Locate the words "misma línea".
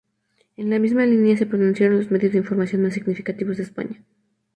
0.79-1.37